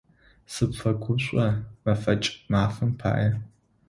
[0.53, 1.47] Сыпфэгушӏо
[1.83, 3.29] мэфэкӏ мафэм пае.